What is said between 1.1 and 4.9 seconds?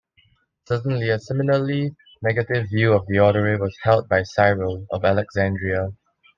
a similarly negative view of Diodore was held by Cyril